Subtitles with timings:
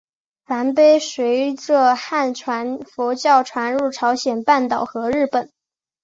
[0.47, 5.51] 梵呗随着汉传佛教传入朝鲜半岛和日本。